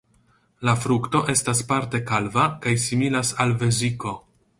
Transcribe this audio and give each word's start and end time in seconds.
La 0.69 0.73
frukto 0.85 1.19
estas 1.33 1.61
parte 1.71 2.01
kalva 2.13 2.47
kaj 2.65 2.73
similas 2.85 3.33
al 3.45 3.55
veziko. 3.65 4.15